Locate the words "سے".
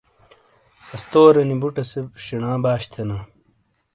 1.91-1.99